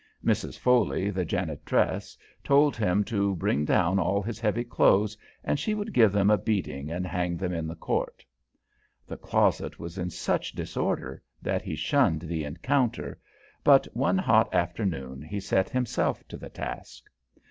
[0.25, 0.57] Mrs.
[0.57, 5.93] Foley, the janitress, told him to bring down all his heavy clothes and she would
[5.93, 8.25] give them a beating and hang them in the court.
[9.05, 13.19] The closet was in such disorder that he shunned the encounter,
[13.63, 17.03] but one hot afternoon he set himself to the task.